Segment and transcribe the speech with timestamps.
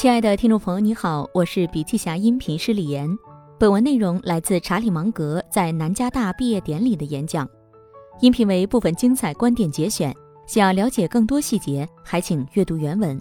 [0.00, 3.06] 亲爱的听众朋友，你好，我是笔记侠音频师李岩。
[3.58, 7.46] 本文内容来自查理芒格在南加大毕业典礼的演讲，
[8.20, 10.10] 音频为部分精彩观点节选。
[10.46, 13.20] 想要了解更多细节，还请阅读原文。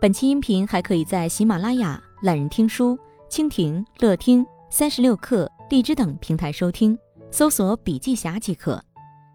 [0.00, 2.96] 本期音频还可以在喜马拉雅、懒人听书、
[3.28, 6.96] 蜻蜓、乐听、三十六课、荔枝等平台收听，
[7.32, 8.80] 搜索“笔记侠”即可。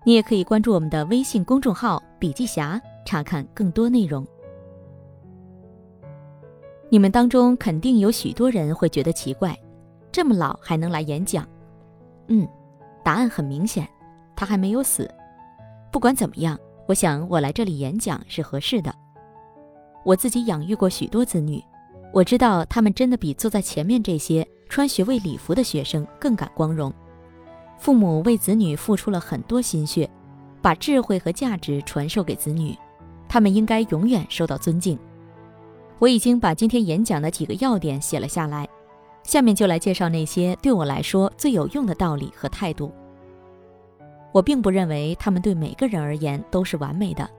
[0.05, 4.25] 你也可以关注我们的微信公众号“笔记侠”，查看更多内容。
[6.92, 9.56] 你们当中肯定有许多人会觉得奇怪，
[10.11, 11.48] 这么老还能来演讲？
[12.28, 12.48] 嗯，
[13.04, 13.88] 答案很明显，
[14.36, 15.10] 他还没有死。
[15.92, 16.57] 不管怎么样，
[16.88, 18.93] 我想我来这里演讲是合适的。
[20.04, 21.64] 我自己养育过许多子女，
[22.12, 26.92] 我知道他们真的比坐在前面这些穿学位礼服的学生更感光荣。
[27.78, 30.10] 父母为子女付出了很多心血，
[30.62, 32.76] 把智慧和价值传授给子女，
[33.28, 34.98] 他们应该永远受到尊敬。
[36.00, 38.68] 我已经把今天演讲的几个要点写了下来，
[39.23, 42.92] 下面就来介绍那些对我来说最有用的道理和态度。
[44.32, 47.30] 我并不认为他们对每个人而言都是完美的，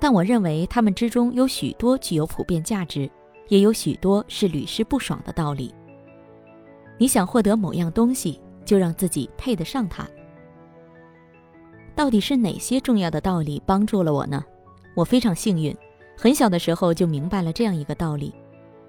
[0.00, 3.10] 但我认为他们之中有许多具有普遍价值，
[3.48, 5.74] 也有许多是屡试不爽的道理。
[6.96, 10.08] 你想获得某样东西，就让自己配得上它。
[11.94, 14.42] 到底是哪些重要的道理帮助了我呢？
[14.94, 15.76] 我非常幸运。
[16.20, 18.34] 很小的时候就明白了这样一个道理：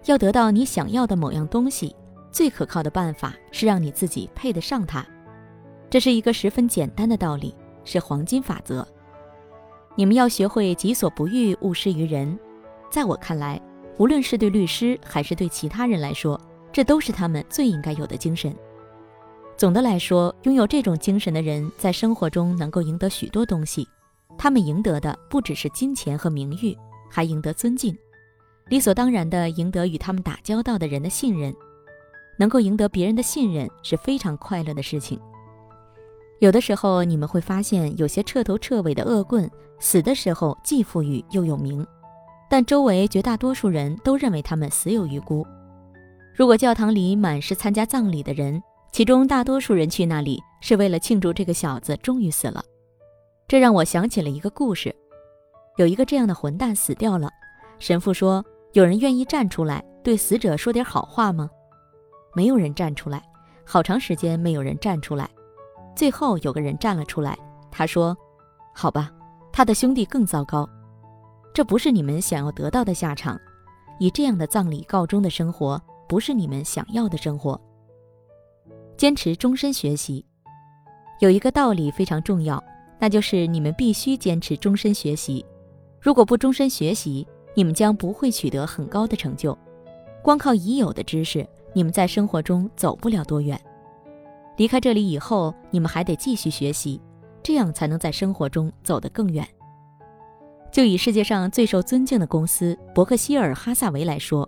[0.05, 1.95] 要得到你想要的某样东西，
[2.31, 5.05] 最可靠的办法是让你自己配得上它。
[5.91, 8.85] 这是一个十分简单的道理，是黄金法则。
[9.93, 12.35] 你们要学会己所不欲，勿施于人。
[12.89, 13.61] 在我看来，
[13.99, 16.39] 无论是对律师还是对其他人来说，
[16.71, 18.51] 这都是他们最应该有的精神。
[19.55, 23.87] 总的来说，拥有这种精神的人，在生活中能够赢得许多东西。
[24.35, 26.75] 他们赢得的不只是金钱和名誉。
[27.09, 27.97] 还赢得尊敬，
[28.67, 31.53] 理所当然地赢得与他们打交道的人的信任。
[32.37, 35.19] 能够赢得别人的信任是非常快乐的事情。
[36.39, 41.85] 有的时候你们会发现，有些彻头彻尾的恶棍死的时候既富裕又有名，
[42.49, 45.45] 但周围绝大多数人都认为他们死有余辜。
[46.33, 52.63] 如果教堂里满是参加葬礼的人，其中大多数人去那里是为了庆祝这个小子终于死了。
[53.49, 54.95] 这让我想起了一个故事。
[55.79, 57.29] 有一个这样的混蛋死掉了，
[57.79, 58.43] 神父说
[58.75, 61.49] ：“有人愿意站出来对死者说点好话吗？”
[62.35, 63.23] 没有人站出来，
[63.65, 65.29] 好长时间没有人站出来。
[65.95, 67.39] 最后有个人站了出来，
[67.71, 68.15] 他说
[68.75, 69.09] ：“好吧，
[69.53, 70.69] 他的兄弟更糟糕，
[71.53, 73.39] 这不是你们想要得到的下场。
[73.99, 77.57] 以这样的葬礼告终的生活，不是你们想要的生活。
[78.97, 80.25] 坚持终身学习，
[81.21, 82.61] 有一个道理非常重要，
[82.99, 85.45] 那就是你们必须坚持终身学习。”
[86.01, 89.57] 如果不终身学习，你们将不会取得很高的成就。
[90.21, 93.59] 光靠已有的知识，你们在生活中走不了多远。
[94.57, 97.01] 离开这里以后，你们还得继续学习，
[97.41, 99.47] 这样才能在生活中走得更远。
[100.71, 104.47] 就以世界上最受尊敬的公司伯克希尔哈萨维来说，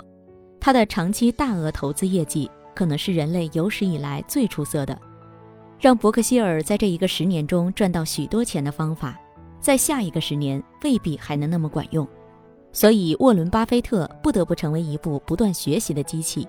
[0.60, 4.98] 它的长期大额投资业绩可能是人类有史以来最出色的。
[5.80, 9.20] 让伯克希尔在这一个十年中赚到许多钱的方法。
[9.62, 12.06] 在下一个十年未必还能那么管用，
[12.74, 16.48] 所以沃伦·巴菲特不得不成为一部不断学习的机器。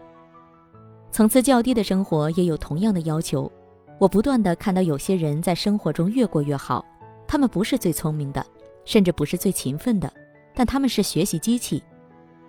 [1.10, 3.52] 层次较低的生活也有同样的要求。
[3.98, 6.84] 我不断的看到有些人在生活中越过越好，
[7.28, 8.44] 他们不是最聪明的，
[8.86, 10.10] 甚至不是最勤奋的，
[10.54, 11.82] 但他们是学习机器。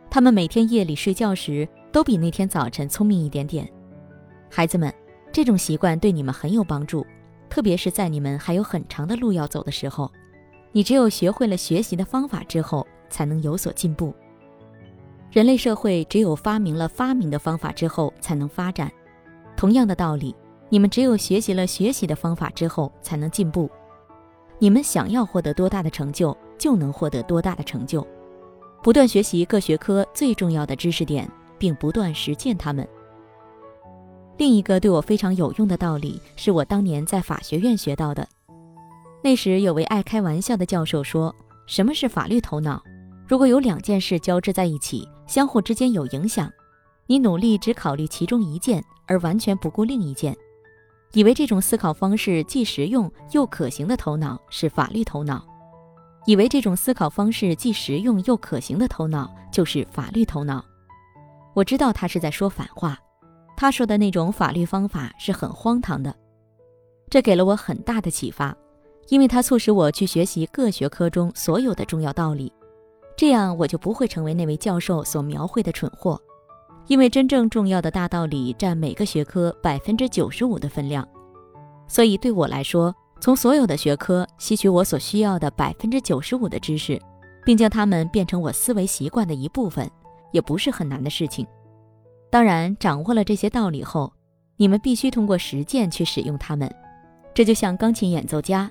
[0.10, 3.70] 他们每天夜里睡觉时都比那天早晨聪明一点点。
[4.50, 4.92] 孩子们，
[5.32, 7.06] 这种习惯对你们很有帮助，
[7.50, 10.10] 特别是在你们还有很长的路要走的时候。
[10.74, 14.14] 你只有学会了学习的方法之后，才能有所进步。
[15.32, 18.92] 人类社会只有发明了发明的方法之后，才能发展。
[19.56, 20.36] 同样的道理，
[20.70, 23.70] 你们只有学习了学习的方法之后，才能进步。
[24.58, 28.06] 你们想要获得多大的成就，就能获得多大的成就。
[28.82, 32.88] 不断学习各学科最重要的知识点，并不断实践它们。
[34.38, 38.28] 另一个对我非常有用的道理，是我当年在法学院学到的。
[39.24, 41.34] 那时有位爱开玩笑的教授说
[41.66, 42.84] ：“什么是法律头脑？
[43.26, 46.52] 如果有两件事交织在一起，相互之间有影响，
[47.08, 50.36] 你努力只考虑其中一件，而完全不顾另一件，
[51.14, 55.42] 以为这种思考方式既实用又可行的头脑是法律头脑，
[56.26, 60.62] 以为这种思考方式既实用又可行的头脑就是法律头脑。”
[61.56, 63.00] 我知道他是在说反话，
[63.56, 66.14] 他说的那种法律方法是很荒唐的，
[67.10, 68.54] 这给了我很大的启发。
[69.10, 72.52] 因为它促使我去学习各学科中所有的重要道理，
[73.16, 76.20] 这样我就不会成为那位教授所描绘的蠢货。
[76.88, 81.08] 因为真正重要的大道理占每个学科百分之九十五的分量，
[81.88, 87.00] 所以对我来说，从所有的学科吸取我所需要的百分之九十五的知识，
[87.46, 89.90] 并将它们变成我思维习惯的一部分，
[90.34, 91.48] 也不是很难的事情。
[92.30, 94.12] 当然，掌握了这些道理后，
[94.58, 96.70] 你们必须通过实践去使用它们。
[97.34, 98.70] 这就像钢琴演奏家，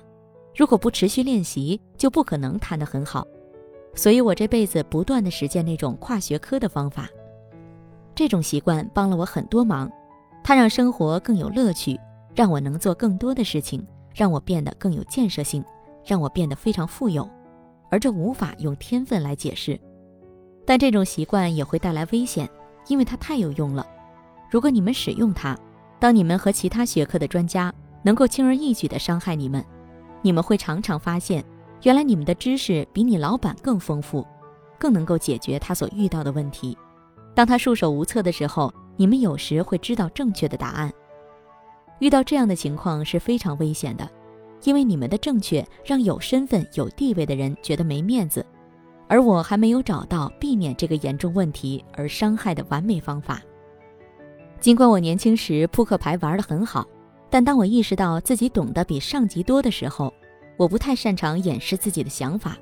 [0.55, 3.25] 如果不持续练习，就不可能弹得很好。
[3.95, 7.07] 所以我这辈子不断的实践那种跨学科的方法。
[8.15, 9.91] 这种习惯帮了我很多忙，
[10.43, 11.99] 它让生活更有乐趣，
[12.35, 15.63] 让我能做更多的事情，让我变得更有建设性，
[16.05, 17.27] 让我变得非常富有，
[17.89, 19.79] 而这无法用天分来解释。
[20.65, 22.47] 但这种习惯也会带来危险，
[22.87, 23.85] 因为它太有用了。
[24.49, 25.57] 如果你们使用它，
[25.99, 27.73] 当你们和其他学科的专家
[28.03, 29.63] 能够轻而易举地伤害你们，
[30.23, 31.45] 你们会常常发现，
[31.83, 34.25] 原来你们的知识比你老板更丰富，
[34.79, 36.75] 更能够解决他所遇到的问题。
[37.35, 40.91] 当他束手无策的时候，你们有时会知道正确的答案。
[41.99, 44.09] 遇到这样的情况是非常危险的，
[44.63, 48.45] 因为你们的正确让有身份、有地位的人觉得没面子，
[49.07, 53.41] 而我还没有找到避免这个严重问题而伤害的完美方法。
[54.59, 56.87] 尽管我年轻时扑克牌玩得很好，
[57.33, 60.13] 但当我意识到自己懂得比上级多的时候，
[60.55, 62.55] 我不太擅长掩饰自己的想法，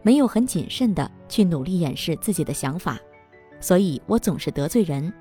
[0.00, 3.00] 没有很谨慎的去努力掩饰自己的想法。
[3.58, 5.12] 所以我总是得罪人。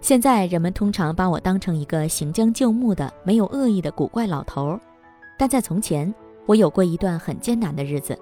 [0.00, 4.76] 现在人们通常把我当成一个行将就木的、没有恶意的古怪老头，
[5.38, 6.12] 但在从前，
[6.44, 8.18] 我有过一段很艰难的日子。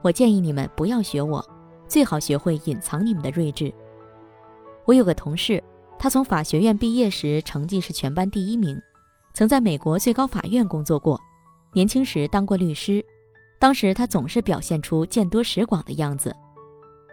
[0.00, 1.46] 我建议你们不要学我，
[1.86, 3.70] 最好学会隐藏你们的睿智。
[4.86, 5.62] 我有个同事，
[5.98, 8.80] 他从法学院毕业时成绩是全班第一名，
[9.34, 11.20] 曾在美国最高法院工作过，
[11.72, 13.04] 年轻时当过律师。
[13.58, 16.34] 当时他总是表现出见多识广的样子。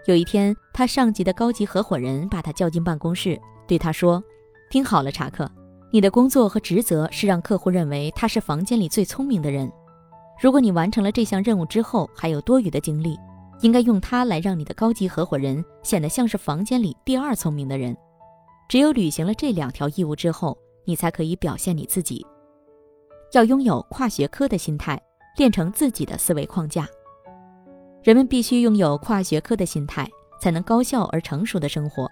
[0.05, 4.23] 有一天，他上级的高级合伙人把他叫进办公室，对他说
[4.69, 5.49] ：“听好了，查克，
[5.91, 9.71] 你的工作和职责是让客户认为他是房间里最聪明的人。
[10.39, 13.17] 如果你完成了这项任务之后还有多余的精力，
[13.61, 17.97] 应该用它来让你的高级合伙人显得像是房间里第二聪明的人。
[18.69, 22.25] 只有履行了这两条义务之后，你才可以表现你自己。
[23.33, 25.01] 要拥有跨学科的心态，
[25.37, 26.87] 练成自己的思维框架。”
[28.03, 30.09] 人们必须拥有跨学科的心态，
[30.41, 32.09] 才能高效而成熟的生活。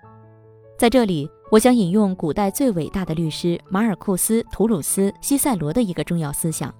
[0.77, 6.73] 在这里，我想引用古代最伟大的律师马尔库斯·图鲁斯·西塞罗的一个重要思想。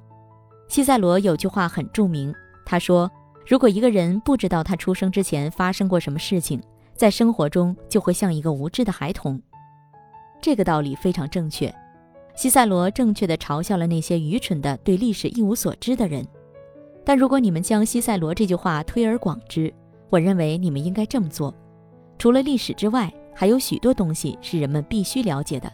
[0.69, 2.33] 西塞罗有句话很著名，
[2.65, 3.11] 他说
[3.45, 6.61] ：“如果一个人不知道他出生之前发生过什么事情，
[6.95, 9.41] 在生活中就会像一个无知的孩童。”
[10.41, 11.73] 这个道理非常正确。
[12.35, 16.25] 西塞罗正确地嘲笑了那些愚蠢的对历史一无所知的人。
[17.05, 19.73] 但如果你们将西塞罗这句话推而广之，
[20.09, 21.53] 我认为你们应该这么做：
[22.17, 25.71] 除了历史之外，还有许多东西是人们必须了解的。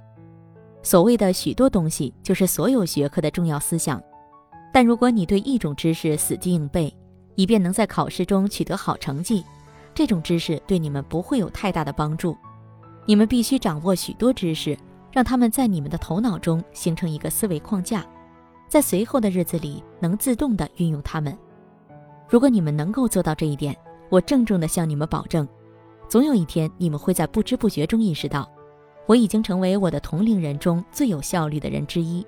[0.81, 4.01] 所谓的许多东西，就是所有学科的重要思想。
[4.71, 6.93] 但如果你对一种知识死记硬背，
[7.35, 9.43] 以便能在考试中取得好成绩，
[9.93, 12.35] 这种知识对你们不会有太大的帮助。
[13.05, 14.77] 你们必须掌握许多知识，
[15.11, 18.05] 让他们在你们的头脑中形成一个思维框架。
[18.67, 21.37] 在随后的日子里，能自动地运用它们。
[22.27, 23.75] 如果你们能够做到这一点，
[24.09, 25.47] 我郑重地向你们保证，
[26.09, 28.49] 总有一天你们会在不知不觉中意识到，
[29.05, 32.25] 我已经成为我的同龄人中最有效率的人之一。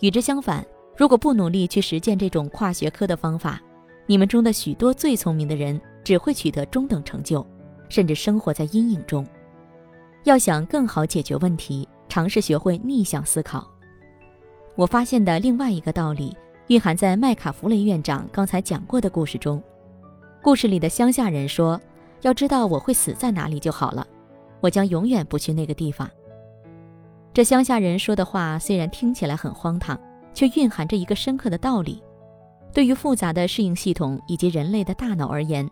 [0.00, 0.66] 与之相反，
[0.96, 3.62] 如果不努力去实践这种跨学科的方法，
[4.06, 7.46] 你们中的许多最聪明的人只会取得中等成就，
[7.88, 9.24] 甚至生活在阴影中。
[10.24, 13.70] 要想更好解决问题，尝试学会逆向思考。
[14.74, 16.34] 我发现的另外一个道理，
[16.68, 19.62] 蕴含在麦卡弗雷院长刚才讲过的故事中。
[20.42, 21.78] 故事里的乡下人说
[22.22, 24.06] ：“要知道我会死在哪里就好了，
[24.60, 26.10] 我将永远不去那个地方。”
[27.34, 29.98] 这乡下人说的话虽然听起来很荒唐，
[30.32, 32.02] 却蕴含着一个深刻的道理。
[32.72, 35.68] 对于复杂的适应系统以及人类的大脑而言，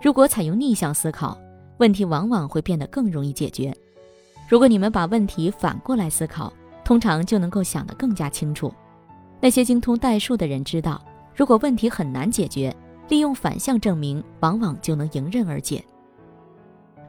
[0.00, 1.36] 如果采用逆向思考，
[1.78, 3.76] 问题往往会变得更容易解决。
[4.48, 6.52] 如果你们把问题反过来思考，
[6.84, 8.72] 通常就能够想得更加清楚。
[9.40, 11.02] 那些精通代数的人知道，
[11.34, 12.74] 如果问题很难解决，
[13.08, 15.84] 利用反向证明往往就能迎刃而解。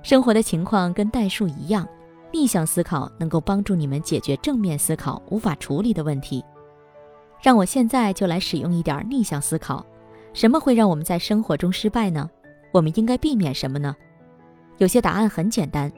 [0.02, 1.88] 生活的情况跟代数一样，
[2.32, 6.44] 逆向思考能够帮助你们解决正面思考无法处理的问题。
[7.42, 9.86] 让我现在就来使用一点逆向思考。
[10.34, 12.30] 什么会让我们在生活中失败呢？
[12.72, 13.96] 我们应该避免什么呢？
[14.78, 15.92] 有些答案很简单，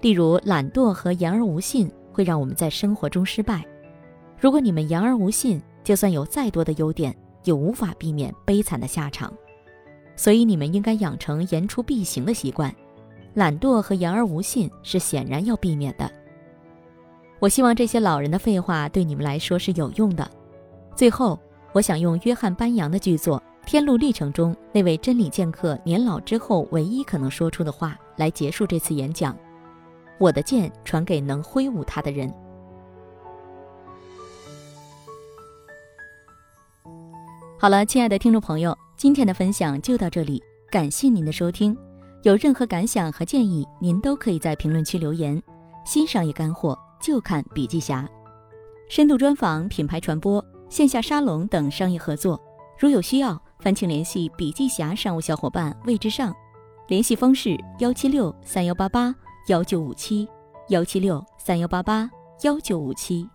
[0.00, 1.90] 例如懒惰和言而无信。
[2.16, 3.62] 会让我们在生活中失败。
[4.40, 9.30] 如果你们言而无信，就算有再多的优点，也无法避免悲惨的下场。
[10.16, 12.74] 所以，你们应该养成言出必行的习惯。
[13.34, 16.10] 懒惰和言而无信是显然要避免的。
[17.38, 20.26] 我希望这些老人的废话对你们来说是有用的。
[20.94, 21.38] 最后，
[21.72, 29.36] 我想用约翰·班扬的剧作《天路历程》中那位真理剑客年老之后唯一可能说出的话来结束这次演讲：
[30.18, 32.32] 我的剑传给能挥舞它的人。
[37.58, 41.76] 好了，亲爱的听众朋友，今天的分享就到这里，感谢您的收听。
[42.22, 45.42] 有任何感想和建议，您都可以在评论区留言。
[45.84, 48.08] 新商业干货就看笔记侠，
[48.88, 52.40] 深度专访、品牌传播、线下沙龙等商业合作，
[52.78, 56.34] 如有需要，烦请联系笔记侠商务小伙伴魏之上，
[56.88, 59.14] 联系方式：幺七六三幺八八
[59.46, 60.28] 幺九五七，
[60.70, 62.10] 幺七六三幺八八
[62.42, 63.28] 幺九五七。